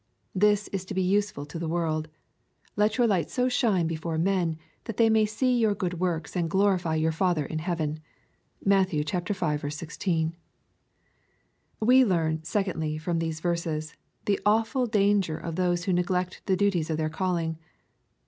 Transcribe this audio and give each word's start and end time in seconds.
This 0.33 0.67
is 0.69 0.83
to 0.85 0.95
be 0.95 1.01
useful 1.03 1.45
to 1.45 1.59
the 1.59 1.67
world, 1.67 2.07
—"Let 2.75 2.97
your 2.97 3.05
light 3.05 3.29
so 3.29 3.47
shine 3.47 3.85
before 3.85 4.17
men, 4.17 4.57
that 4.85 4.97
they 4.97 5.11
may 5.11 5.27
see 5.27 5.55
your 5.55 5.75
good 5.75 5.99
works, 5.99 6.35
and 6.35 6.49
glorify 6.49 6.95
your 6.95 7.11
Father 7.11 7.45
in 7.45 7.59
heaven." 7.59 7.99
(Matt. 8.65 8.89
v. 8.89 9.05
16.) 9.69 10.33
We 11.79 12.03
learn, 12.03 12.43
secondly, 12.43 12.97
from 12.97 13.19
these 13.19 13.41
verses, 13.41 13.95
the 14.25 14.39
awful 14.43 14.87
danger 14.87 15.37
of 15.37 15.55
those 15.55 15.83
who 15.83 15.93
neglect 15.93 16.41
the 16.47 16.57
duties 16.57 16.89
of 16.89 16.97
their 16.97 17.07
calling. 17.09 17.59